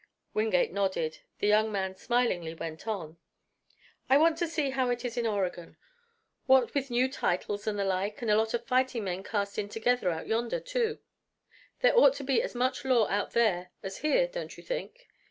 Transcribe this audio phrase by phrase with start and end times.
[0.33, 1.19] Wingate nodded.
[1.37, 3.17] The young man smilingly went on:
[4.09, 5.77] "I want to see how it is in Oregon.
[6.47, 9.69] What with new titles and the like and a lot of fighting men cast in
[9.69, 10.97] together out yonder, too
[11.81, 15.07] there ought to be as much law out there as here, don't you think?